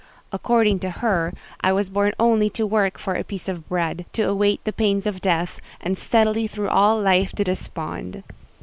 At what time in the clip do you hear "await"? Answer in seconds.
4.27-4.63